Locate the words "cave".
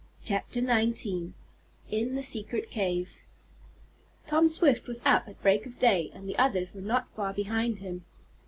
2.71-3.17